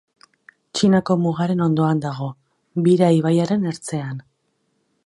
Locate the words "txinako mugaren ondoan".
0.77-2.01